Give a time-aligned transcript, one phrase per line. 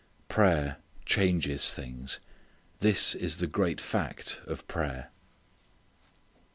[0.29, 2.19] Prayer changes things.
[2.79, 5.11] This is the great fact of prayer.